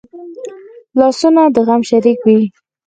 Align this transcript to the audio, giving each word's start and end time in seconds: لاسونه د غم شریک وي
لاسونه 0.99 1.43
د 1.55 1.57
غم 1.67 1.81
شریک 1.89 2.19
وي 2.27 2.41